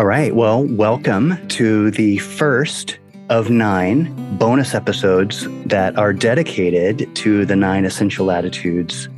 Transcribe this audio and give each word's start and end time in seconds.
All 0.00 0.06
right. 0.06 0.34
Well, 0.34 0.64
welcome 0.64 1.46
to 1.48 1.90
the 1.90 2.16
first 2.16 2.98
of 3.28 3.50
nine 3.50 4.38
bonus 4.38 4.74
episodes 4.74 5.46
that 5.66 5.98
are 5.98 6.14
dedicated 6.14 7.14
to 7.16 7.44
the 7.44 7.54
nine 7.54 7.84
essential 7.84 8.30
attitudes. 8.30 9.10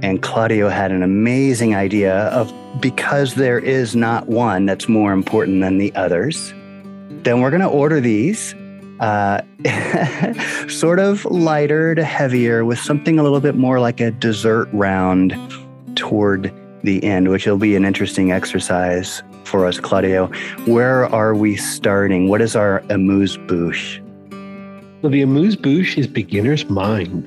And 0.00 0.22
Claudio 0.22 0.70
had 0.70 0.90
an 0.90 1.02
amazing 1.02 1.74
idea 1.74 2.28
of 2.28 2.50
because 2.80 3.34
there 3.34 3.58
is 3.58 3.94
not 3.94 4.26
one 4.26 4.64
that's 4.64 4.88
more 4.88 5.12
important 5.12 5.60
than 5.60 5.76
the 5.76 5.94
others, 5.94 6.54
then 7.10 7.42
we're 7.42 7.50
going 7.50 7.60
to 7.60 7.68
order 7.68 8.00
these 8.00 8.54
uh, 9.00 9.42
sort 10.70 10.98
of 10.98 11.26
lighter 11.26 11.94
to 11.94 12.04
heavier 12.04 12.64
with 12.64 12.78
something 12.78 13.18
a 13.18 13.22
little 13.22 13.40
bit 13.40 13.54
more 13.54 13.80
like 13.80 14.00
a 14.00 14.12
dessert 14.12 14.70
round 14.72 15.36
toward 15.94 16.50
the 16.84 17.04
end, 17.04 17.28
which 17.28 17.44
will 17.44 17.58
be 17.58 17.76
an 17.76 17.84
interesting 17.84 18.32
exercise 18.32 19.22
for 19.46 19.66
us, 19.66 19.78
Claudio. 19.78 20.26
Where 20.66 21.06
are 21.06 21.34
we 21.34 21.56
starting? 21.56 22.28
What 22.28 22.40
is 22.42 22.56
our 22.56 22.82
amuse 22.90 23.36
bouche? 23.36 24.00
Well, 25.02 25.10
the 25.10 25.22
amuse 25.22 25.56
bouche 25.56 25.96
is 25.96 26.06
beginner's 26.06 26.68
mind. 26.68 27.24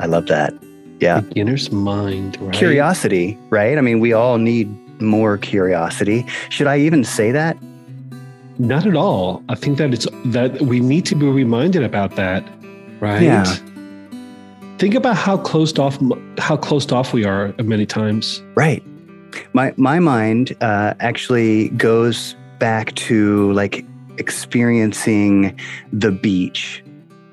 I 0.00 0.06
love 0.06 0.26
that. 0.26 0.52
Yeah. 1.00 1.20
Beginner's 1.20 1.72
mind, 1.72 2.40
right? 2.40 2.54
Curiosity, 2.54 3.38
right? 3.50 3.78
I 3.78 3.80
mean, 3.80 4.00
we 4.00 4.12
all 4.12 4.38
need 4.38 4.68
more 5.00 5.38
curiosity. 5.38 6.26
Should 6.50 6.66
I 6.66 6.78
even 6.78 7.04
say 7.04 7.32
that? 7.32 7.56
Not 8.58 8.86
at 8.86 8.94
all. 8.94 9.42
I 9.48 9.54
think 9.56 9.78
that 9.78 9.92
it's 9.92 10.06
that 10.26 10.60
we 10.62 10.78
need 10.78 11.04
to 11.06 11.16
be 11.16 11.26
reminded 11.26 11.82
about 11.82 12.14
that, 12.16 12.44
right? 13.00 13.22
Yeah. 13.22 13.44
Think 14.78 14.94
about 14.94 15.16
how 15.16 15.36
closed 15.36 15.78
off 15.78 15.98
how 16.38 16.56
closed 16.56 16.92
off 16.92 17.12
we 17.12 17.24
are 17.24 17.52
many 17.58 17.86
times. 17.86 18.42
Right. 18.54 18.82
My 19.52 19.72
my 19.76 19.98
mind 19.98 20.56
uh, 20.60 20.94
actually 21.00 21.68
goes 21.70 22.34
back 22.58 22.94
to 22.94 23.52
like 23.52 23.84
experiencing 24.18 25.58
the 25.92 26.10
beach 26.12 26.82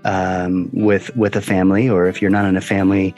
um, 0.05 0.69
with 0.73 1.15
with 1.15 1.35
a 1.35 1.41
family, 1.41 1.89
or 1.89 2.07
if 2.07 2.21
you're 2.21 2.31
not 2.31 2.45
in 2.45 2.57
a 2.57 2.61
family, 2.61 3.13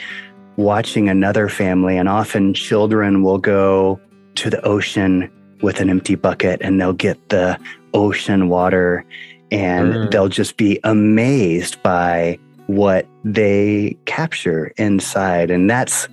watching 0.58 1.10
another 1.10 1.50
family, 1.50 1.98
and 1.98 2.10
often 2.10 2.54
children 2.54 3.24
will 3.24 3.38
go 3.38 4.00
to 4.36 4.50
the 4.50 4.62
ocean 4.66 5.30
with 5.62 5.80
an 5.80 5.90
empty 5.90 6.16
bucket 6.16 6.62
and 6.62 6.80
they'll 6.82 6.92
get 6.92 7.30
the 7.30 7.58
ocean 7.94 8.50
water 8.50 9.06
and 9.52 9.94
Mm. 9.94 10.12
they'll 10.12 10.28
just 10.28 10.58
be 10.58 10.80
amazed 10.84 11.82
by 11.84 12.38
what 12.68 13.06
they 13.24 13.96
capture 14.06 14.74
inside. 14.78 15.52
And 15.52 15.70
that's 15.70 16.08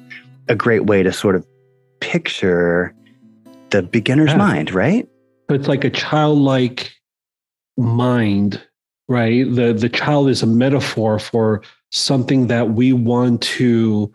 a 0.49 0.55
great 0.55 0.85
way 0.87 1.03
to 1.03 1.13
sort 1.13 1.35
of 1.37 1.45
picture 2.01 2.95
the 3.71 3.83
beginner's 3.83 4.31
Yeah. 4.31 4.37
mind, 4.37 4.73
right? 4.75 5.09
So 5.49 5.55
it's 5.55 5.69
like 5.69 5.85
a 5.85 5.91
childlike 5.91 6.93
mind, 7.77 8.61
right? 9.09 9.45
The 9.53 9.73
the 9.73 9.89
child 9.89 10.29
is 10.29 10.43
a 10.43 10.47
metaphor 10.47 11.19
for 11.19 11.63
something 11.93 12.47
that 12.49 12.71
we 12.71 12.93
want 12.93 13.43
to 13.43 14.13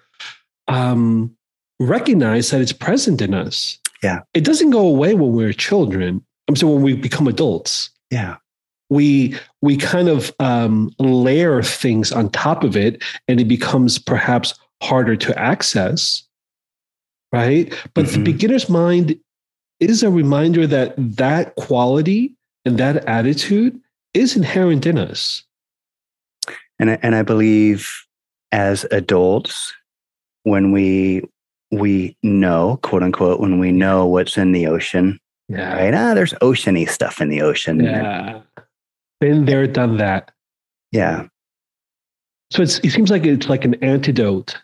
um, 0.67 1.35
recognize 1.79 2.49
that 2.51 2.61
it's 2.61 2.71
present 2.73 3.21
in 3.21 3.33
us. 3.33 3.77
Yeah. 4.03 4.19
It 4.33 4.43
doesn't 4.43 4.69
go 4.71 4.85
away 4.87 5.13
when 5.13 5.31
we're 5.33 5.53
children. 5.53 6.23
I'm 6.47 6.55
saying 6.55 6.71
when 6.73 6.83
we 6.83 6.95
become 6.95 7.27
adults. 7.27 7.89
Yeah. 8.11 8.37
we 8.89 9.35
we 9.63 9.75
kind 9.77 10.07
of 10.09 10.31
um, 10.39 10.91
layer 10.99 11.61
things 11.63 12.11
on 12.11 12.29
top 12.29 12.63
of 12.63 12.77
it 12.77 13.01
and 13.27 13.41
it 13.41 13.45
becomes 13.47 13.97
perhaps 13.97 14.53
harder 14.83 15.15
to 15.15 15.37
access 15.39 16.23
right 17.31 17.73
but 17.93 18.07
the 18.07 18.17
Mhm. 18.19 18.23
beginner's 18.25 18.69
mind 18.69 19.17
is 19.79 20.03
a 20.03 20.09
reminder 20.09 20.65
that 20.67 20.93
that 20.97 21.55
quality 21.55 22.33
and 22.65 22.77
that 22.77 23.03
attitude 23.05 23.79
is 24.13 24.35
inherent 24.35 24.85
in 24.85 24.97
us 24.97 25.43
And 26.79 26.91
I, 26.91 26.97
and 27.01 27.15
I 27.15 27.21
believe 27.23 27.89
as 28.51 28.85
adults, 28.91 29.73
when 30.43 30.71
we 30.71 31.23
we 31.71 32.15
know, 32.23 32.79
quote 32.83 33.01
unquote, 33.03 33.39
when 33.39 33.59
we 33.59 33.71
know 33.71 34.05
what's 34.05 34.37
in 34.37 34.51
the 34.51 34.67
ocean, 34.67 35.19
yeah 35.49 35.75
right? 35.75 35.93
Ah, 35.93 36.13
there's 36.13 36.33
oceany 36.41 36.87
stuff 36.87 37.19
in 37.21 37.29
the 37.29 37.41
ocean. 37.41 37.83
yeah 37.83 38.41
been 39.21 39.45
there 39.45 39.65
done 39.67 39.97
that 39.97 40.31
Yeah. 40.91 41.27
so 42.51 42.61
it's, 42.61 42.79
it 42.79 42.91
seems 42.91 43.09
like 43.09 43.25
it's 43.25 43.49
like 43.49 43.63
an 43.65 43.75
antidote 43.83 44.57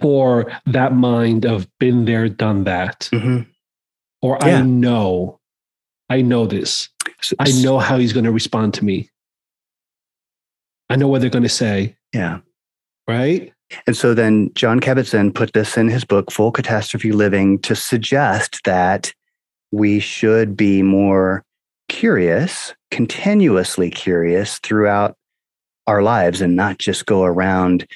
for 0.00 0.52
that 0.66 0.94
mind 0.94 1.44
of 1.44 1.66
been 1.78 2.04
there 2.04 2.28
done 2.28 2.64
that 2.64 3.08
Mhm. 3.12 3.46
or 4.22 4.38
Yeah. 4.42 4.58
I 4.58 4.62
know, 4.62 5.40
I 6.10 6.22
know 6.22 6.46
this. 6.46 6.88
I 7.38 7.50
know 7.62 7.78
how 7.78 7.98
he's 7.98 8.12
going 8.12 8.24
to 8.24 8.32
respond 8.32 8.74
to 8.74 8.84
me. 8.84 9.08
I 10.88 10.96
know 10.96 11.08
what 11.08 11.20
they're 11.20 11.30
going 11.30 11.42
to 11.42 11.48
say, 11.48 11.96
Yeah. 12.12 12.40
right? 13.08 13.52
And 13.86 13.96
so 13.96 14.14
then 14.14 14.50
John 14.54 14.78
Kabat-Zinn 14.78 15.32
put 15.32 15.52
this 15.52 15.76
in 15.76 15.88
his 15.88 16.04
book, 16.04 16.30
Full 16.30 16.52
Catastrophe 16.52 17.10
Living, 17.10 17.58
to 17.60 17.74
suggest 17.74 18.60
that 18.64 19.12
we 19.72 19.98
should 19.98 20.56
be 20.56 20.82
more 20.82 21.42
curious, 21.88 22.74
continuously 22.92 23.90
curious 23.90 24.58
throughout 24.60 25.16
our 25.88 26.02
lives 26.02 26.40
and 26.40 26.54
not 26.54 26.78
just 26.78 27.06
go 27.06 27.24
around 27.24 27.86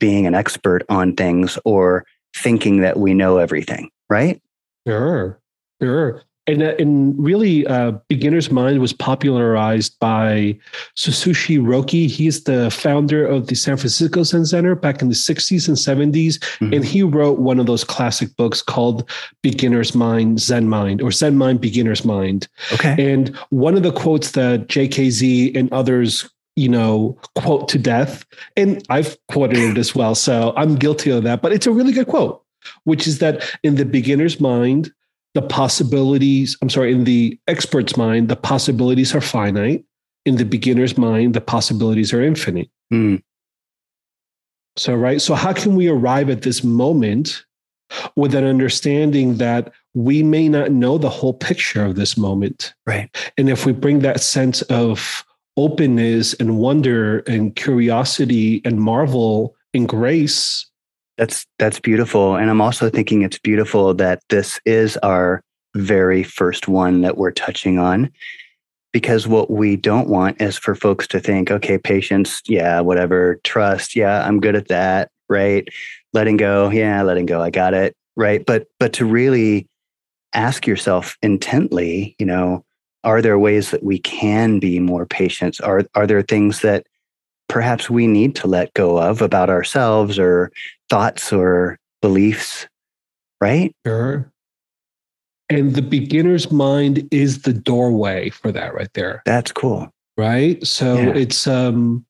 being 0.00 0.26
an 0.26 0.34
expert 0.34 0.84
on 0.88 1.14
things 1.14 1.58
or 1.64 2.04
thinking 2.36 2.80
that 2.80 2.98
we 2.98 3.14
know 3.14 3.38
everything, 3.38 3.90
right? 4.08 4.42
Sure, 4.86 5.40
sure. 5.80 6.22
And, 6.46 6.62
uh, 6.62 6.74
and 6.78 7.14
really, 7.22 7.64
uh, 7.66 7.92
Beginner's 8.08 8.50
Mind 8.50 8.80
was 8.80 8.92
popularized 8.92 9.96
by 10.00 10.58
Suzuki 10.96 11.58
Roshi. 11.58 12.08
He's 12.08 12.42
the 12.42 12.70
founder 12.70 13.24
of 13.24 13.46
the 13.46 13.54
San 13.54 13.76
Francisco 13.76 14.24
Zen 14.24 14.46
Center 14.46 14.74
back 14.74 15.00
in 15.00 15.08
the 15.10 15.14
60s 15.14 15.68
and 15.68 15.76
70s. 15.76 16.38
Mhm. 16.58 16.74
And 16.74 16.84
he 16.84 17.02
wrote 17.02 17.38
one 17.38 17.60
of 17.60 17.66
those 17.66 17.84
classic 17.84 18.34
books 18.36 18.62
called 18.62 19.08
Beginner's 19.42 19.94
Mind, 19.94 20.40
Zen 20.40 20.68
Mind, 20.68 21.02
or 21.02 21.12
Zen 21.12 21.36
Mind, 21.36 21.60
Beginner's 21.60 22.04
Mind. 22.04 22.48
Okay. 22.72 22.96
And 22.98 23.28
one 23.50 23.76
of 23.76 23.84
the 23.84 23.92
quotes 23.92 24.32
that 24.32 24.66
JKZ 24.66 25.52
and 25.54 25.72
others, 25.72 26.28
you 26.56 26.68
know, 26.68 27.18
quote 27.36 27.68
to 27.68 27.78
death, 27.78 28.24
and 28.56 28.84
I've 28.90 29.16
quoted 29.28 29.58
it 29.58 29.78
as 29.78 29.94
well, 29.94 30.14
so 30.14 30.52
I'm 30.56 30.76
guilty 30.76 31.10
of 31.10 31.22
that, 31.24 31.42
but 31.42 31.52
it's 31.52 31.66
a 31.66 31.72
really 31.72 31.92
good 31.92 32.06
quote, 32.06 32.42
which 32.84 33.06
is 33.06 33.18
that 33.18 33.42
in 33.62 33.76
the 33.76 33.84
beginner's 33.84 34.40
mind, 34.40 34.92
the 35.34 35.42
possibilities, 35.42 36.56
I'm 36.60 36.70
sorry, 36.70 36.92
in 36.92 37.04
the 37.04 37.38
expert's 37.46 37.96
mind, 37.96 38.28
the 38.28 38.36
possibilities 38.36 39.14
are 39.14 39.20
finite. 39.20 39.84
In 40.26 40.36
the 40.36 40.44
beginner's 40.44 40.98
mind, 40.98 41.34
the 41.34 41.40
possibilities 41.40 42.12
are 42.12 42.20
infinite. 42.20 42.68
Hmm. 42.90 43.16
So, 44.76 44.94
right. 44.94 45.20
So, 45.20 45.34
how 45.34 45.52
can 45.52 45.76
we 45.76 45.88
arrive 45.88 46.30
at 46.30 46.42
this 46.42 46.62
moment 46.62 47.44
with 48.16 48.34
an 48.34 48.44
understanding 48.44 49.36
that 49.36 49.72
we 49.94 50.22
may 50.22 50.48
not 50.48 50.72
know 50.72 50.98
the 50.98 51.08
whole 51.08 51.34
picture 51.34 51.84
of 51.84 51.96
this 51.96 52.16
moment? 52.16 52.74
Right. 52.86 53.14
And 53.38 53.48
if 53.48 53.66
we 53.66 53.72
bring 53.72 54.00
that 54.00 54.20
sense 54.20 54.62
of 54.62 55.24
openness 55.56 56.34
and 56.34 56.58
wonder 56.58 57.18
and 57.20 57.54
curiosity 57.56 58.62
and 58.64 58.80
marvel 58.80 59.54
and 59.74 59.88
grace, 59.88 60.66
That's 61.18 61.46
that's 61.58 61.80
beautiful. 61.80 62.36
And 62.36 62.50
I'm 62.50 62.60
also 62.60 62.88
thinking 62.88 63.22
it's 63.22 63.38
beautiful 63.38 63.94
that 63.94 64.22
this 64.30 64.58
is 64.64 64.96
our 64.98 65.42
very 65.76 66.22
first 66.22 66.66
one 66.66 67.02
that 67.02 67.16
we're 67.16 67.30
touching 67.30 67.78
on. 67.78 68.10
Because 68.92 69.28
what 69.28 69.50
we 69.50 69.76
don't 69.76 70.08
want 70.08 70.40
is 70.40 70.58
for 70.58 70.74
folks 70.74 71.06
to 71.08 71.20
think, 71.20 71.50
okay, 71.50 71.78
patience, 71.78 72.42
yeah, 72.48 72.80
whatever, 72.80 73.38
trust, 73.44 73.94
yeah, 73.94 74.26
I'm 74.26 74.40
good 74.40 74.56
at 74.56 74.66
that, 74.66 75.10
right? 75.28 75.68
Letting 76.12 76.36
go, 76.36 76.70
yeah, 76.70 77.00
letting 77.02 77.26
go, 77.26 77.40
I 77.40 77.50
got 77.50 77.72
it, 77.72 77.94
right? 78.16 78.44
But 78.44 78.66
but 78.80 78.92
to 78.94 79.04
really 79.04 79.68
ask 80.32 80.66
yourself 80.66 81.16
intently, 81.22 82.16
you 82.18 82.26
know, 82.26 82.64
are 83.04 83.22
there 83.22 83.38
ways 83.38 83.70
that 83.70 83.82
we 83.82 83.98
can 83.98 84.58
be 84.58 84.78
more 84.78 85.06
patient? 85.06 85.60
Are 85.62 85.82
are 85.94 86.06
there 86.06 86.22
things 86.22 86.60
that 86.60 86.86
perhaps 87.48 87.90
we 87.90 88.06
need 88.06 88.34
to 88.36 88.46
let 88.46 88.72
go 88.74 88.98
of 88.98 89.20
about 89.22 89.50
ourselves 89.50 90.18
or 90.18 90.52
thoughts 90.88 91.32
or 91.32 91.78
beliefs, 92.02 92.66
right? 93.40 93.74
sure. 93.86 94.30
And 95.48 95.74
the 95.74 95.82
beginner's 95.82 96.52
mind 96.52 97.08
is 97.10 97.42
the 97.42 97.52
doorway 97.52 98.30
for 98.30 98.52
that 98.52 98.72
right 98.72 98.92
there. 98.94 99.22
That's 99.26 99.50
cool. 99.52 99.90
right 100.16 100.64
so 100.66 100.94
Yeah. 100.96 101.14
it's 101.14 101.46
um 101.46 102.04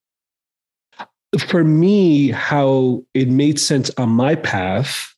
for 1.38 1.62
me 1.64 2.30
how 2.32 3.02
it 3.14 3.28
made 3.28 3.58
sense 3.60 3.90
on 3.96 4.08
my 4.08 4.34
path 4.34 5.09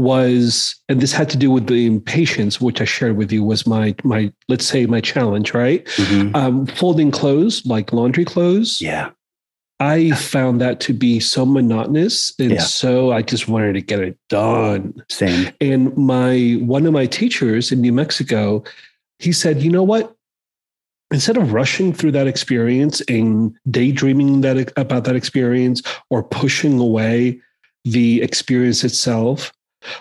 was 0.00 0.74
and 0.88 1.00
this 1.00 1.12
had 1.12 1.28
to 1.30 1.36
do 1.36 1.50
with 1.50 1.66
the 1.66 1.86
impatience 1.86 2.60
which 2.60 2.80
i 2.80 2.84
shared 2.84 3.16
with 3.16 3.30
you 3.32 3.42
was 3.44 3.66
my 3.66 3.94
my 4.04 4.32
let's 4.48 4.66
say 4.66 4.86
my 4.86 5.00
challenge 5.00 5.52
right 5.54 5.84
Mhm. 5.96 6.34
um 6.34 6.66
folding 6.66 7.10
clothes 7.10 7.64
like 7.66 7.92
laundry 7.92 8.24
clothes 8.24 8.80
Yeah. 8.80 9.10
i 9.78 10.10
found 10.12 10.60
that 10.60 10.80
to 10.80 10.92
be 10.92 11.20
so 11.20 11.44
monotonous 11.46 12.32
and 12.38 12.52
Yeah. 12.52 12.60
so 12.60 13.12
i 13.12 13.22
just 13.22 13.48
wanted 13.48 13.74
to 13.74 13.80
get 13.82 14.00
it 14.00 14.16
done 14.28 14.94
Same. 15.08 15.50
and 15.60 15.96
my 15.96 16.58
one 16.76 16.86
of 16.86 16.92
my 16.92 17.06
teachers 17.06 17.70
in 17.72 17.80
New 17.80 17.92
Mexico, 17.92 18.62
he 19.18 19.32
said, 19.32 19.62
you 19.62 19.70
know 19.70 19.82
what? 19.82 20.14
Instead 21.12 21.36
of 21.36 21.52
rushing 21.52 21.92
through 21.92 22.12
that 22.12 22.26
experience 22.28 23.02
and 23.08 23.52
daydreaming 23.70 24.40
that 24.42 24.72
about 24.78 25.04
that 25.04 25.16
experience 25.16 25.82
or 26.08 26.22
pushing 26.22 26.78
away 26.78 27.40
the 27.84 28.22
experience 28.22 28.84
itself, 28.84 29.52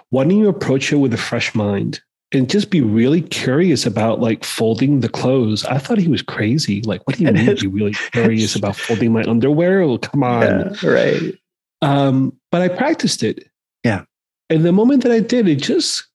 why 0.09 0.23
don't 0.23 0.37
you 0.37 0.49
approach 0.49 0.91
it 0.91 0.97
with 0.97 1.13
a 1.13 1.17
fresh 1.17 1.53
mind 1.55 2.01
and 2.31 2.49
just 2.49 2.69
be 2.69 2.81
really 2.81 3.21
curious 3.21 3.85
about 3.85 4.19
like 4.19 4.43
folding 4.43 4.99
the 4.99 5.09
clothes? 5.09 5.65
I 5.65 5.77
thought 5.77 5.97
he 5.97 6.07
was 6.07 6.21
crazy. 6.21 6.81
Like, 6.81 7.05
what 7.07 7.17
do 7.17 7.23
you 7.23 7.31
mean? 7.31 7.57
You 7.57 7.69
really 7.69 7.93
curious 8.11 8.55
about 8.55 8.75
folding 8.75 9.13
my 9.13 9.23
underwear? 9.23 9.81
Oh, 9.81 9.97
come 9.97 10.23
on. 10.23 10.41
Yeah, 10.41 10.89
right. 10.89 11.33
Um, 11.81 12.37
but 12.51 12.61
I 12.61 12.67
practiced 12.67 13.23
it. 13.23 13.49
Yeah. 13.83 14.03
And 14.49 14.65
the 14.65 14.71
moment 14.71 15.03
that 15.03 15.11
I 15.11 15.19
did, 15.19 15.47
it 15.47 15.57
just 15.57 16.07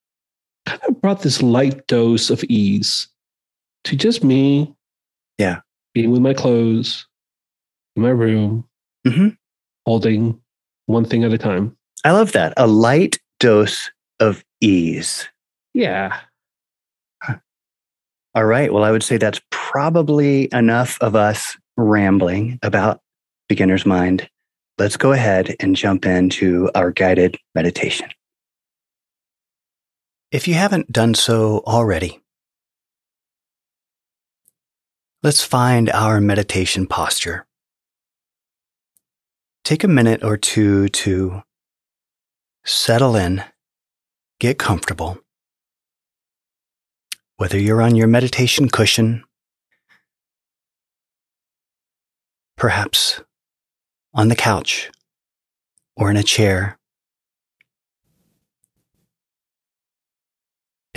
kind 0.67 0.81
of 0.89 1.01
brought 1.01 1.23
this 1.23 1.43
light 1.43 1.87
dose 1.87 2.31
of 2.31 2.43
ease 2.45 3.09
to 3.85 3.97
just 3.97 4.25
me. 4.25 4.75
Yeah. 5.39 5.61
Being 5.95 6.11
with 6.11 6.21
my 6.21 6.35
clothes 6.35 7.07
in 7.97 8.03
my 8.03 8.11
room, 8.11 8.67
mm-hmm. 9.07 9.29
holding 9.87 10.41
one 10.87 11.05
thing 11.05 11.25
at 11.25 11.33
a 11.33 11.39
time. 11.39 11.77
I 12.05 12.11
love 12.11 12.33
that. 12.33 12.53
A 12.57 12.67
light 12.67 13.19
dose 13.41 13.91
of 14.21 14.45
ease. 14.61 15.29
Yeah. 15.73 16.19
All 18.35 18.45
right. 18.45 18.73
Well, 18.73 18.85
I 18.85 18.91
would 18.91 19.03
say 19.03 19.17
that's 19.17 19.41
probably 19.51 20.49
enough 20.53 20.99
of 21.01 21.15
us 21.15 21.57
rambling 21.77 22.59
about 22.63 23.01
beginner's 23.49 23.87
mind. 23.87 24.29
Let's 24.77 24.97
go 24.97 25.13
ahead 25.13 25.55
and 25.61 25.77
jump 25.77 26.05
into 26.05 26.69
our 26.75 26.91
guided 26.91 27.37
meditation. 27.55 28.09
If 30.33 30.49
you 30.49 30.55
haven't 30.55 30.91
done 30.91 31.15
so 31.15 31.63
already, 31.65 32.21
let's 35.23 35.43
find 35.43 35.89
our 35.91 36.21
meditation 36.21 36.89
posture. 36.89 37.47
Take 39.65 39.85
a 39.85 39.89
minute 39.89 40.25
or 40.25 40.37
two 40.37 40.89
to 40.89 41.43
settle 42.65 43.17
in, 43.17 43.43
get 44.41 44.59
comfortable. 44.59 45.19
Whether 47.37 47.59
you're 47.59 47.83
on 47.83 47.95
your 47.95 48.07
meditation 48.07 48.69
cushion, 48.69 49.25
perhaps 52.57 53.21
on 54.13 54.29
the 54.29 54.37
couch 54.37 54.91
or 55.97 56.11
in 56.11 56.17
a 56.17 56.23
chair, 56.23 56.79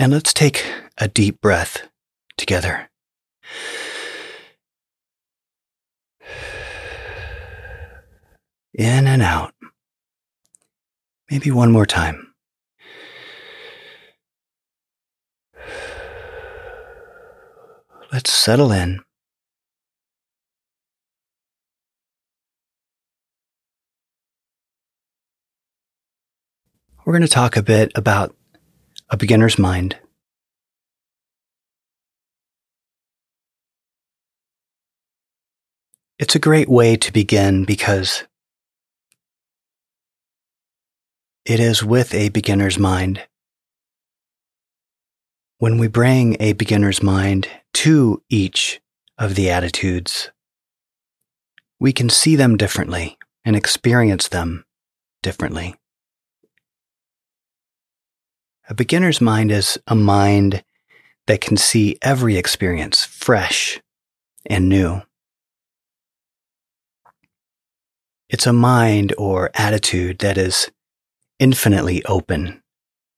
And 0.00 0.12
let's 0.12 0.32
take 0.32 0.64
a 0.96 1.08
deep 1.08 1.40
breath 1.40 1.88
together. 2.36 2.88
In 8.72 9.08
and 9.08 9.22
out. 9.22 9.57
Maybe 11.30 11.50
one 11.50 11.70
more 11.70 11.84
time. 11.84 12.32
Let's 18.10 18.32
settle 18.32 18.72
in. 18.72 19.00
We're 27.04 27.12
going 27.12 27.22
to 27.22 27.28
talk 27.28 27.56
a 27.56 27.62
bit 27.62 27.92
about 27.94 28.34
a 29.10 29.16
beginner's 29.16 29.58
mind. 29.58 29.96
It's 36.18 36.34
a 36.34 36.38
great 36.38 36.68
way 36.68 36.96
to 36.96 37.12
begin 37.12 37.64
because 37.64 38.24
it 41.48 41.58
is 41.58 41.82
with 41.82 42.12
a 42.12 42.28
beginner's 42.28 42.78
mind. 42.78 43.22
When 45.56 45.78
we 45.78 45.88
bring 45.88 46.36
a 46.38 46.52
beginner's 46.52 47.02
mind 47.02 47.48
to 47.72 48.22
each 48.28 48.82
of 49.16 49.34
the 49.34 49.48
attitudes, 49.48 50.30
we 51.80 51.90
can 51.90 52.10
see 52.10 52.36
them 52.36 52.58
differently 52.58 53.16
and 53.46 53.56
experience 53.56 54.28
them 54.28 54.66
differently. 55.22 55.74
A 58.68 58.74
beginner's 58.74 59.22
mind 59.22 59.50
is 59.50 59.78
a 59.86 59.94
mind 59.94 60.62
that 61.28 61.40
can 61.40 61.56
see 61.56 61.96
every 62.02 62.36
experience 62.36 63.06
fresh 63.06 63.80
and 64.44 64.68
new. 64.68 65.00
It's 68.28 68.46
a 68.46 68.52
mind 68.52 69.14
or 69.16 69.50
attitude 69.54 70.18
that 70.18 70.36
is 70.36 70.70
infinitely 71.38 72.04
open, 72.04 72.62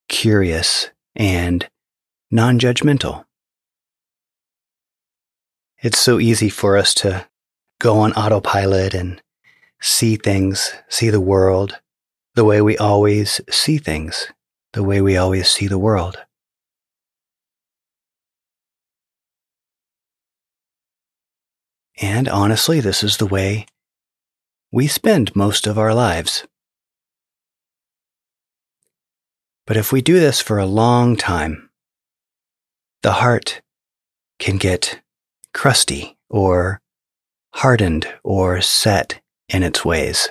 curious, 0.09 0.91
and 1.15 1.69
non 2.31 2.59
judgmental. 2.59 3.25
It's 5.83 5.99
so 5.99 6.21
easy 6.21 6.49
for 6.51 6.77
us 6.77 6.95
to 6.95 7.27
go 7.79 7.99
on 8.01 8.13
autopilot 8.13 8.95
and 8.95 9.23
see 9.81 10.17
things, 10.17 10.75
see 10.89 11.11
the 11.11 11.21
world 11.21 11.81
the 12.35 12.45
way 12.45 12.61
we 12.61 12.77
always 12.77 13.41
see 13.51 13.79
things 13.79 14.31
the 14.73 14.83
way 14.83 15.01
we 15.01 15.17
always 15.17 15.49
see 15.49 15.67
the 15.67 15.79
world. 15.79 16.19
And 22.01 22.29
honestly, 22.29 22.81
this 22.81 23.03
is 23.03 23.17
the 23.17 23.27
way 23.27 23.67
we 24.73 24.87
spend 24.87 25.35
most 25.37 25.67
of 25.67 25.79
our 25.79 25.93
lives. 25.93 26.47
But 29.71 29.77
if 29.77 29.93
we 29.93 30.03
do 30.03 30.19
this 30.19 30.41
for 30.41 30.59
a 30.59 30.67
long 30.67 31.15
time, 31.15 31.71
the 33.05 33.13
heart 33.13 33.63
can 34.41 34.57
get 34.57 35.01
crusty 35.55 36.19
or 36.29 36.81
hardened 37.55 38.13
or 38.25 38.61
set 38.63 39.21
in 39.49 39.63
its 39.63 39.85
ways. 39.85 40.31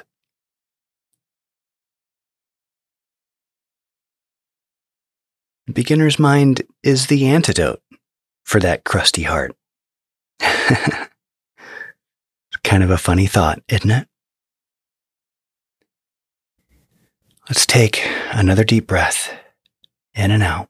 Beginner's 5.71 6.19
mind 6.19 6.63
is 6.83 7.07
the 7.07 7.25
antidote 7.25 7.81
for 8.43 8.59
that 8.59 8.83
crusty 8.83 9.23
heart. 9.23 9.55
kind 12.65 12.83
of 12.83 12.89
a 12.89 12.97
funny 12.97 13.25
thought, 13.25 13.63
isn't 13.69 13.89
it? 13.89 14.08
Let's 17.49 17.65
take 17.65 18.07
another 18.31 18.63
deep 18.63 18.85
breath 18.85 19.33
in 20.13 20.29
and 20.29 20.43
out. 20.43 20.69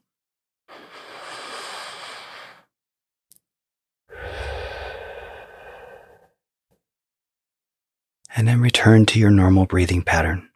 And 8.34 8.48
then 8.48 8.62
return 8.62 9.04
to 9.06 9.18
your 9.18 9.30
normal 9.30 9.66
breathing 9.66 10.00
pattern. 10.00 10.48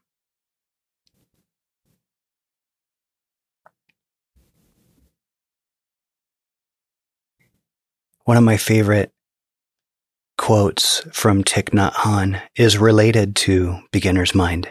One 8.25 8.39
of 8.39 8.45
my 8.45 8.57
favorite 8.57 9.13
quotes 10.39 11.01
from 11.13 11.45
Thich 11.45 11.75
Nhat 11.75 11.93
Hanh 11.93 12.41
is 12.57 12.79
related 12.79 13.37
to 13.37 13.81
beginner's 13.93 14.35
mind. 14.35 14.71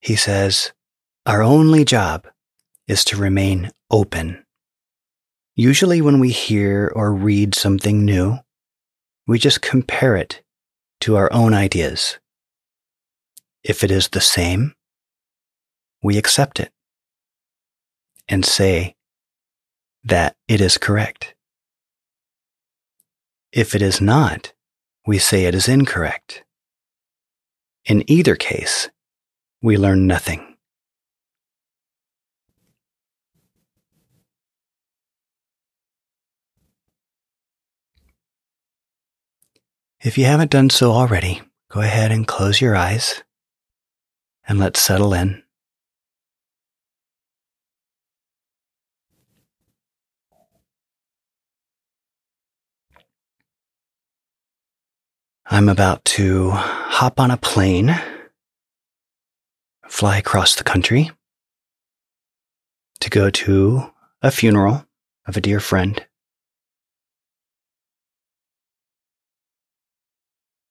He 0.00 0.16
says, 0.16 0.72
Our 1.26 1.42
only 1.42 1.84
job 1.84 2.26
is 2.88 3.04
to 3.06 3.16
remain 3.16 3.70
open. 3.90 4.44
Usually, 5.54 6.00
when 6.00 6.20
we 6.20 6.30
hear 6.30 6.90
or 6.94 7.12
read 7.12 7.54
something 7.54 8.04
new, 8.04 8.38
we 9.26 9.38
just 9.38 9.60
compare 9.60 10.16
it 10.16 10.42
to 11.00 11.16
our 11.16 11.32
own 11.32 11.54
ideas. 11.54 12.18
If 13.62 13.84
it 13.84 13.90
is 13.90 14.08
the 14.08 14.20
same, 14.20 14.74
we 16.02 16.16
accept 16.16 16.60
it 16.60 16.72
and 18.28 18.44
say, 18.44 18.96
that 20.04 20.36
it 20.48 20.60
is 20.60 20.78
correct. 20.78 21.34
If 23.52 23.74
it 23.74 23.82
is 23.82 24.00
not, 24.00 24.52
we 25.06 25.18
say 25.18 25.44
it 25.44 25.54
is 25.54 25.68
incorrect. 25.68 26.44
In 27.84 28.08
either 28.10 28.36
case, 28.36 28.88
we 29.62 29.76
learn 29.76 30.06
nothing. 30.06 30.46
If 40.02 40.16
you 40.16 40.24
haven't 40.24 40.50
done 40.50 40.70
so 40.70 40.92
already, 40.92 41.42
go 41.68 41.80
ahead 41.80 42.10
and 42.10 42.26
close 42.26 42.60
your 42.60 42.74
eyes 42.74 43.22
and 44.48 44.58
let's 44.58 44.80
settle 44.80 45.12
in. 45.12 45.42
I'm 55.44 55.68
about 55.68 56.04
to 56.16 56.50
hop 56.50 57.20
on 57.20 57.30
a 57.30 57.36
plane 57.36 57.94
fly 59.90 60.16
across 60.16 60.54
the 60.54 60.64
country 60.64 61.10
to 63.00 63.10
go 63.10 63.28
to 63.28 63.90
a 64.22 64.30
funeral 64.30 64.86
of 65.26 65.36
a 65.36 65.40
dear 65.40 65.58
friend. 65.58 66.06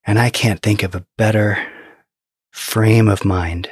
And 0.06 0.18
I 0.18 0.30
can't 0.30 0.62
think 0.62 0.84
of 0.84 0.96
a 0.96 1.06
better 1.18 1.68
frame 2.52 3.10
of 3.10 3.26
mind, 3.26 3.70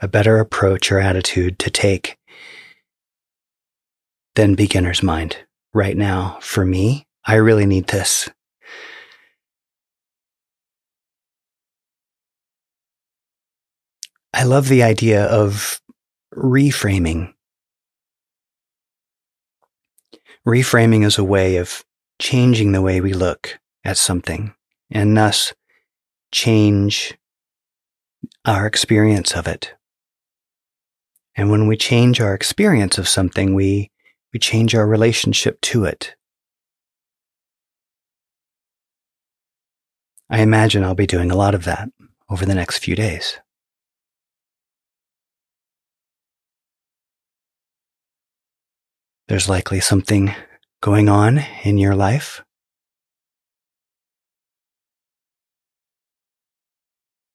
a 0.00 0.08
better 0.08 0.40
approach 0.40 0.90
or 0.90 0.98
attitude 0.98 1.58
to 1.60 1.70
take 1.70 2.18
than 4.34 4.56
beginner's 4.56 5.02
mind 5.02 5.36
right 5.72 5.96
now 5.96 6.38
for 6.42 6.66
me. 6.66 7.06
I 7.24 7.36
really 7.36 7.64
need 7.64 7.86
this. 7.86 8.28
I 14.38 14.42
love 14.42 14.68
the 14.68 14.82
idea 14.82 15.24
of 15.24 15.80
reframing. 16.34 17.32
Reframing 20.46 21.06
is 21.06 21.16
a 21.16 21.24
way 21.24 21.56
of 21.56 21.86
changing 22.20 22.72
the 22.72 22.82
way 22.82 23.00
we 23.00 23.14
look 23.14 23.58
at 23.82 23.96
something 23.96 24.52
and 24.90 25.16
thus 25.16 25.54
change 26.32 27.16
our 28.44 28.66
experience 28.66 29.32
of 29.32 29.46
it. 29.46 29.72
And 31.34 31.50
when 31.50 31.66
we 31.66 31.78
change 31.78 32.20
our 32.20 32.34
experience 32.34 32.98
of 32.98 33.08
something, 33.08 33.54
we, 33.54 33.90
we 34.34 34.38
change 34.38 34.74
our 34.74 34.86
relationship 34.86 35.58
to 35.62 35.86
it. 35.86 36.14
I 40.28 40.42
imagine 40.42 40.84
I'll 40.84 40.94
be 40.94 41.06
doing 41.06 41.30
a 41.30 41.36
lot 41.36 41.54
of 41.54 41.64
that 41.64 41.88
over 42.28 42.44
the 42.44 42.54
next 42.54 42.80
few 42.80 42.94
days. 42.94 43.38
There's 49.28 49.48
likely 49.48 49.80
something 49.80 50.34
going 50.80 51.08
on 51.08 51.38
in 51.64 51.78
your 51.78 51.96
life. 51.96 52.42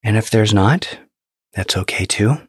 And 0.03 0.17
if 0.17 0.29
there's 0.29 0.53
not, 0.53 0.99
that's 1.53 1.75
okay 1.77 2.05
too. 2.05 2.47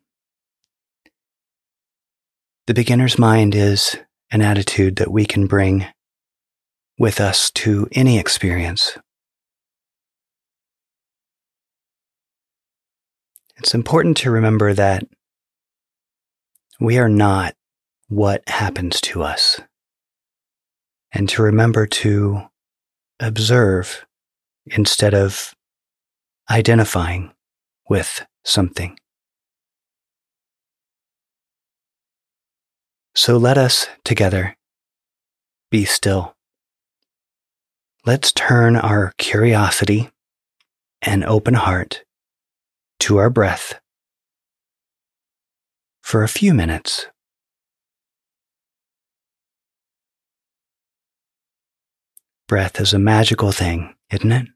The 2.66 2.74
beginner's 2.74 3.18
mind 3.18 3.54
is 3.54 3.96
an 4.30 4.42
attitude 4.42 4.96
that 4.96 5.10
we 5.10 5.26
can 5.26 5.48
bring 5.48 5.86
with 6.96 7.20
us 7.20 7.50
to 7.50 7.88
any 7.92 8.18
experience. 8.18 8.96
It's 13.56 13.74
important 13.74 14.16
to 14.18 14.30
remember 14.30 14.72
that 14.72 15.04
we 16.80 16.98
are 16.98 17.08
not 17.08 17.54
what 18.12 18.46
happens 18.46 19.00
to 19.00 19.22
us. 19.22 19.58
And 21.12 21.26
to 21.30 21.42
remember 21.42 21.86
to 21.86 22.42
observe 23.18 24.04
instead 24.66 25.14
of 25.14 25.54
identifying 26.50 27.32
with 27.88 28.26
something. 28.44 28.98
So 33.14 33.38
let 33.38 33.56
us 33.56 33.86
together 34.04 34.56
be 35.70 35.86
still. 35.86 36.36
Let's 38.04 38.30
turn 38.30 38.76
our 38.76 39.14
curiosity 39.16 40.10
and 41.00 41.24
open 41.24 41.54
heart 41.54 42.04
to 43.00 43.16
our 43.16 43.30
breath 43.30 43.80
for 46.02 46.22
a 46.22 46.28
few 46.28 46.52
minutes. 46.52 47.06
Breath 52.52 52.78
is 52.78 52.92
a 52.92 52.98
magical 52.98 53.50
thing, 53.50 53.94
isn't 54.10 54.30
it? 54.30 54.46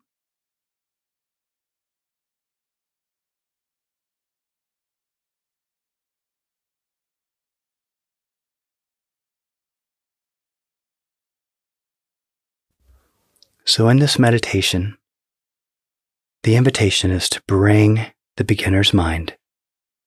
So, 13.65 13.89
in 13.89 13.99
this 13.99 14.19
meditation, 14.19 14.99
the 16.43 16.57
invitation 16.57 17.11
is 17.11 17.31
to 17.31 17.41
bring 17.49 18.13
the 18.37 18.45
beginner's 18.45 18.93
mind 18.93 19.39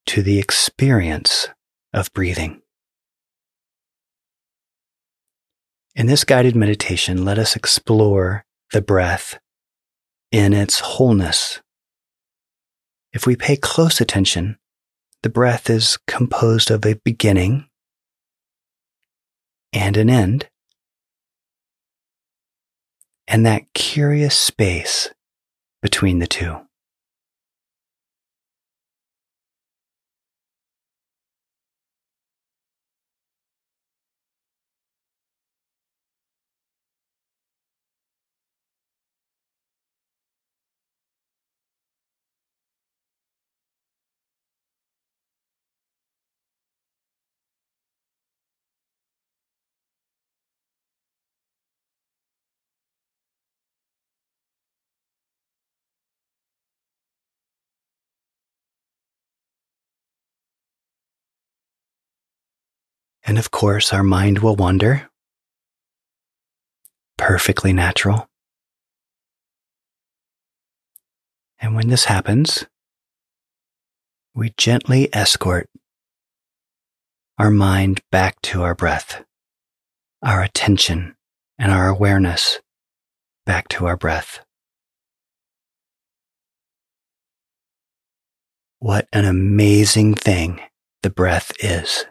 to 0.05 0.21
the 0.21 0.37
experience 0.37 1.47
of 1.91 2.13
breathing. 2.13 2.61
In 5.99 6.07
this 6.07 6.23
guided 6.23 6.55
meditation, 6.55 7.25
let 7.25 7.37
us 7.37 7.57
explore 7.57 8.45
the 8.71 8.81
breath 8.81 9.37
in 10.31 10.53
its 10.53 10.79
wholeness. 10.79 11.59
If 13.11 13.27
we 13.27 13.35
pay 13.35 13.57
close 13.57 13.99
attention, 13.99 14.57
the 15.23 15.29
breath 15.29 15.69
is 15.69 15.97
composed 16.07 16.71
of 16.71 16.85
a 16.85 16.93
beginning 17.03 17.67
and 19.73 19.97
an 19.97 20.09
end, 20.09 20.47
and 23.27 23.45
that 23.45 23.73
curious 23.73 24.39
space 24.39 25.09
between 25.81 26.19
the 26.19 26.27
two. 26.27 26.61
And 63.29 63.37
of 63.37 63.51
course, 63.51 63.93
our 63.93 64.01
mind 64.01 64.39
will 64.39 64.55
wander. 64.55 65.07
Perfectly 67.15 67.73
natural. 67.73 68.27
And 71.59 71.75
when 71.75 71.89
this 71.89 72.05
happens, 72.05 72.65
we 74.33 74.55
gently 74.57 75.13
escort 75.13 75.69
our 77.37 77.51
mind 77.51 78.01
back 78.11 78.41
to 78.41 78.63
our 78.63 78.73
breath, 78.73 79.23
our 80.23 80.41
attention 80.41 81.15
and 81.59 81.71
our 81.71 81.87
awareness 81.87 82.61
back 83.45 83.67
to 83.67 83.85
our 83.85 83.95
breath. 83.95 84.39
What 88.79 89.07
an 89.13 89.25
amazing 89.25 90.15
thing 90.15 90.61
the 91.03 91.11
breath 91.11 91.51
is. 91.59 92.07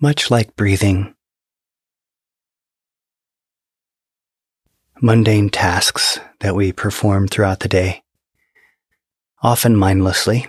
Much 0.00 0.30
like 0.30 0.54
breathing. 0.56 1.14
Mundane 5.00 5.50
tasks 5.50 6.18
that 6.40 6.54
we 6.54 6.72
perform 6.72 7.28
throughout 7.28 7.60
the 7.60 7.68
day, 7.68 8.02
often 9.42 9.76
mindlessly, 9.76 10.46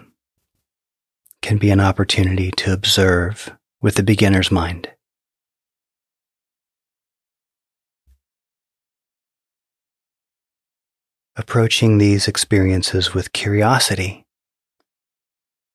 can 1.42 1.58
be 1.58 1.70
an 1.70 1.80
opportunity 1.80 2.52
to 2.52 2.74
observe 2.74 3.52
with 3.82 3.96
the 3.96 4.04
beginner's 4.04 4.52
mind. 4.52 4.90
Approaching 11.38 11.98
these 11.98 12.28
experiences 12.28 13.14
with 13.14 13.32
curiosity 13.32 14.26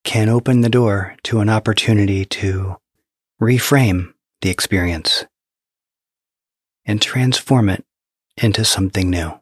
can 0.05 0.29
open 0.29 0.61
the 0.61 0.69
door 0.69 1.15
to 1.23 1.41
an 1.41 1.49
opportunity 1.49 2.25
to 2.25 2.77
reframe 3.43 4.15
the 4.41 4.51
experience 4.51 5.25
and 6.87 7.03
transform 7.03 7.69
it 7.69 7.85
into 8.37 8.65
something 8.65 9.11
new. 9.11 9.42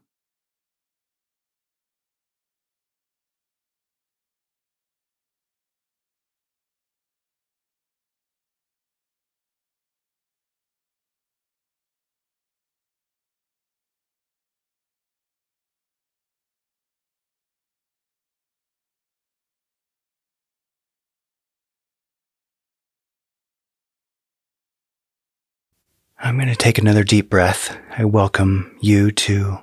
I'm 26.23 26.37
going 26.37 26.49
to 26.49 26.55
take 26.55 26.77
another 26.77 27.03
deep 27.03 27.31
breath. 27.31 27.79
I 27.97 28.05
welcome 28.05 28.77
you 28.83 29.11
to 29.11 29.61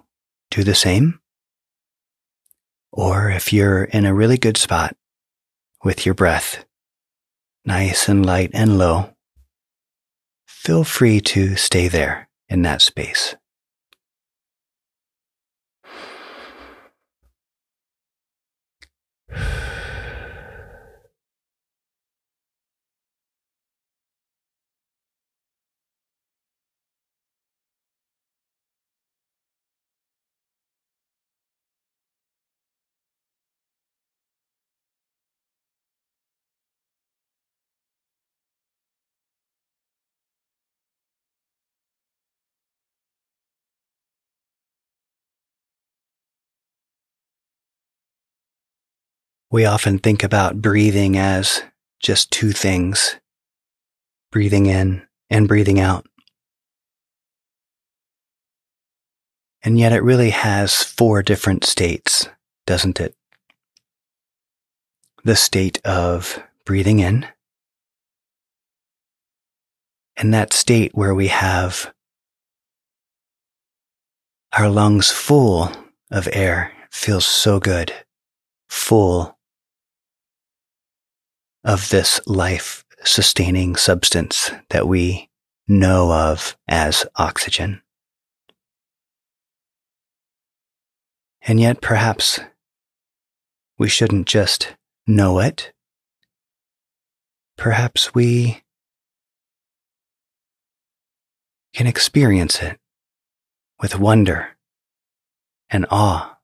do 0.50 0.64
the 0.64 0.74
same. 0.74 1.20
Or 2.92 3.30
if 3.30 3.54
you're 3.54 3.84
in 3.84 4.08
a 4.08 4.14
really 4.14 4.40
good 4.40 4.58
spot 4.58 4.98
with 5.84 6.04
your 6.04 6.16
breath, 6.16 6.66
nice 7.64 8.10
and 8.10 8.26
light 8.26 8.50
and 8.56 8.80
low, 8.80 9.14
feel 10.48 10.84
free 10.84 11.22
to 11.22 11.56
stay 11.58 11.88
there 11.88 12.28
in 12.50 12.64
that 12.64 12.82
space. 12.82 13.36
We 49.50 49.66
often 49.66 50.00
think 50.00 50.24
about 50.24 50.62
breathing 50.62 51.18
as 51.18 51.64
just 52.00 52.32
two 52.32 52.52
things 52.52 53.16
breathing 54.30 54.66
in 54.66 55.04
and 55.30 55.48
breathing 55.48 55.80
out. 55.80 56.06
And 59.64 59.80
yet 59.80 59.94
it 59.94 60.04
really 60.04 60.32
has 60.32 60.84
four 60.84 61.24
different 61.24 61.64
states, 61.64 62.28
doesn't 62.66 63.00
it? 63.00 63.16
The 65.24 65.36
state 65.36 65.80
of 65.86 66.42
breathing 66.66 67.00
in, 67.00 67.26
and 70.16 70.34
that 70.34 70.54
state 70.54 70.92
where 70.94 71.16
we 71.16 71.28
have 71.28 71.94
our 74.54 74.70
lungs 74.70 75.12
full 75.12 75.72
of 76.12 76.28
air 76.32 76.74
feels 76.92 77.26
so 77.26 77.60
good, 77.60 77.94
full 78.70 79.37
of 81.68 81.90
this 81.90 82.22
life 82.26 82.86
sustaining 83.04 83.76
substance 83.76 84.52
that 84.70 84.88
we 84.88 85.30
know 85.68 86.14
of 86.14 86.56
as 86.70 87.06
oxygen. 87.18 87.82
And 91.42 91.60
yet, 91.60 91.82
perhaps 91.82 92.40
we 93.78 93.90
shouldn't 93.90 94.28
just 94.28 94.76
know 95.06 95.40
it. 95.40 95.74
Perhaps 97.58 98.16
we 98.16 98.64
can 101.74 101.86
experience 101.86 102.62
it 102.62 102.80
with 103.82 104.00
wonder 104.00 104.56
and 105.70 105.86
awe. 105.92 106.37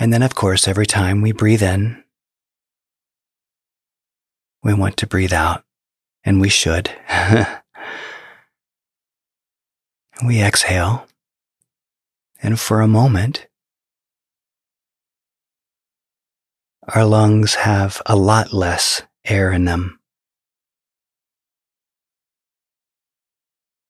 And 0.00 0.12
then, 0.14 0.22
of 0.22 0.34
course, 0.34 0.66
every 0.66 0.86
time 0.86 1.20
we 1.20 1.32
breathe 1.32 1.62
in, 1.62 2.02
we 4.62 4.72
want 4.72 4.96
to 4.96 5.06
breathe 5.06 5.34
out, 5.34 5.62
and 6.24 6.40
we 6.40 6.48
should. 6.48 6.90
we 10.24 10.40
exhale, 10.40 11.06
and 12.42 12.58
for 12.58 12.80
a 12.80 12.88
moment, 12.88 13.46
our 16.88 17.04
lungs 17.04 17.56
have 17.56 18.00
a 18.06 18.16
lot 18.16 18.54
less 18.54 19.02
air 19.26 19.52
in 19.52 19.66
them. 19.66 20.00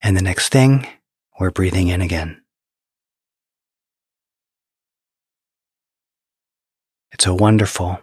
And 0.02 0.16
the 0.16 0.22
next 0.22 0.48
thing, 0.48 0.88
we're 1.38 1.52
breathing 1.52 1.86
in 1.86 2.00
again. 2.00 2.42
It's 7.20 7.26
a 7.26 7.34
wonderful, 7.34 8.00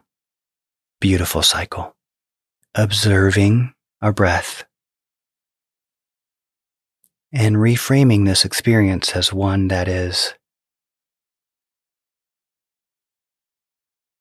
beautiful 1.01 1.41
cycle. 1.41 1.95
Observing 2.75 3.73
our 3.99 4.13
breath 4.13 4.63
and 7.33 7.55
reframing 7.55 8.27
this 8.27 8.45
experience 8.45 9.15
as 9.15 9.33
one 9.33 9.69
that 9.69 9.87
is 9.87 10.35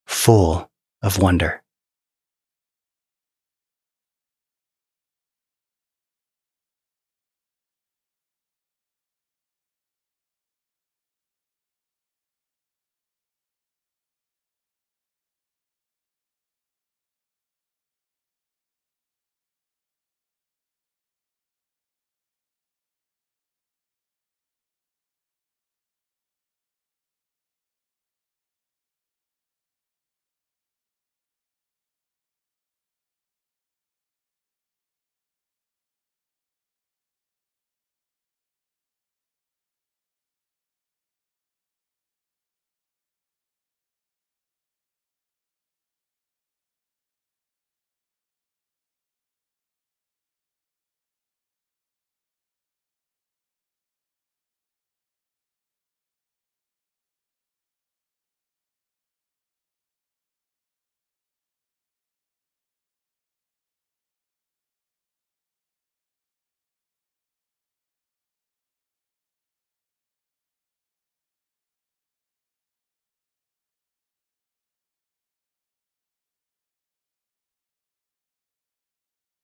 full 0.06 0.70
of 1.02 1.18
wonder. 1.18 1.62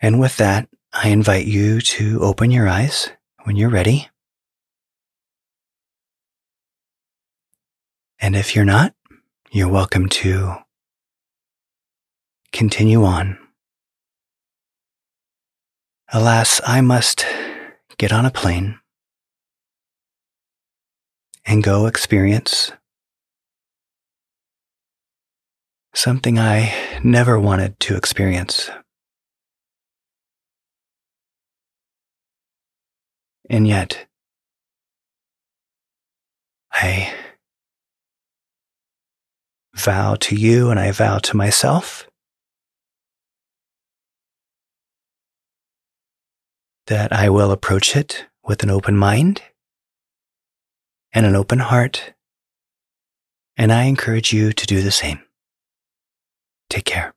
And 0.03 0.19
with 0.19 0.37
that, 0.39 0.69
I 0.93 1.09
invite 1.11 1.47
you 1.47 1.81
to 1.81 2.21
open 2.23 2.51
your 2.51 2.67
eyes 2.69 3.11
when 3.45 3.55
you're 3.55 3.71
ready. 3.71 4.11
And 8.21 8.35
if 8.35 8.57
you're 8.57 8.65
not, 8.65 8.95
you're 9.53 9.69
welcome 9.69 10.09
to 10.09 10.57
continue 12.53 13.05
on. 13.05 13.39
Alas, 16.13 16.61
I 16.67 16.81
must 16.81 17.25
get 17.97 18.13
on 18.13 18.27
a 18.27 18.31
plane 18.31 18.81
and 21.45 21.63
go 21.63 21.87
experience 21.87 22.73
something 25.95 26.39
I 26.39 26.75
never 27.05 27.39
wanted 27.39 27.79
to 27.81 27.97
experience. 27.97 28.69
And 33.53 33.69
yet, 33.69 34.07
I 36.73 37.13
vow 39.75 40.15
to 40.21 40.35
you 40.35 40.71
and 40.71 40.81
I 40.81 40.91
vow 40.91 41.19
to 41.19 41.37
myself 41.37 42.09
that 46.87 47.13
I 47.13 47.29
will 47.29 47.51
approach 47.51 47.95
it 47.95 48.25
with 48.43 48.63
an 48.63 48.71
open 48.71 48.97
mind 48.97 49.43
and 51.13 51.27
an 51.27 51.37
open 51.37 51.59
heart. 51.59 52.15
And 53.59 53.71
I 53.71 53.83
encourage 53.83 54.33
you 54.33 54.55
to 54.55 54.67
do 54.67 54.81
the 54.81 54.91
same. 54.91 55.21
Take 56.71 56.87
care. 56.87 57.13